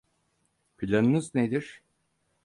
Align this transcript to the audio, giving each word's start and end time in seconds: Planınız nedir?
Planınız 0.77 1.35
nedir? 1.35 1.81